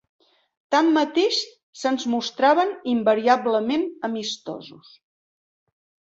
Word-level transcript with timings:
Tanmateix, 0.75 1.41
se'ns 1.81 2.05
mostraven 2.13 2.71
invariablement 2.93 3.83
amistosos 4.09 4.89